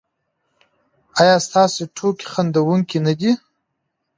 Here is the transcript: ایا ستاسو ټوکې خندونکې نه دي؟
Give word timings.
ایا 1.21 1.35
ستاسو 1.47 1.81
ټوکې 1.95 2.25
خندونکې 2.31 2.97
نه 3.05 3.13
دي؟ 3.19 3.31